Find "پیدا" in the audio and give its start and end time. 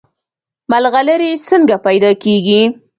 1.85-2.11